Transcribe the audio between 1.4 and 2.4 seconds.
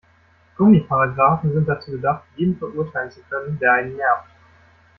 sind dazu gedacht,